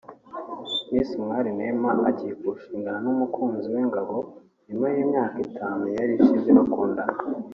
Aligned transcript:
Miss 0.93 1.09
Umwali 1.19 1.49
Neema 1.57 1.91
agiye 2.09 2.33
kurushingana 2.39 2.97
n’umukunzi 3.05 3.65
we 3.73 3.81
Ngabo 3.89 4.15
nyuma 4.67 4.85
y’imyaka 4.93 5.37
itanu 5.47 5.83
yari 5.97 6.13
ishize 6.15 6.49
bakundana 6.57 7.17